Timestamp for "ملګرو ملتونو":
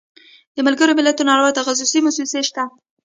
0.67-1.31